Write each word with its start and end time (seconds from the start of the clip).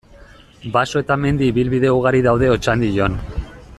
Baso 0.77 1.01
eta 1.03 1.17
mendi 1.25 1.49
ibilbide 1.53 1.91
ugari 1.99 2.23
daude 2.29 2.51
Otxandion. 2.57 3.19